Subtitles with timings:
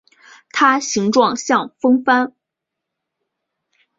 [0.51, 2.33] 它形状像风帆。